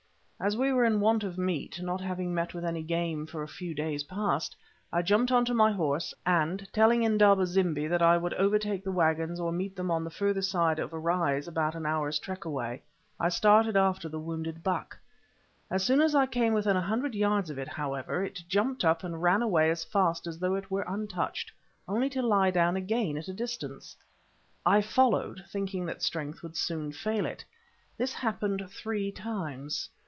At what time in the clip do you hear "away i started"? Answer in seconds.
12.43-13.77